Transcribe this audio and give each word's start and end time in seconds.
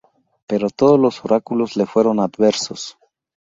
Pero 0.47 0.71
todos 0.71 0.99
los 0.99 1.23
oráculos 1.25 1.75
le 1.77 1.85
fueron 1.85 2.19
adversos. 2.19 2.97